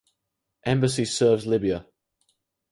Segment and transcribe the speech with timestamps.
[0.65, 1.85] Embassy serves Libya.